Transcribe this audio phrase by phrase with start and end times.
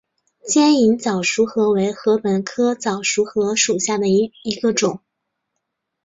[0.43, 4.99] 尖颖早熟禾为禾本科早熟禾属下的一个种。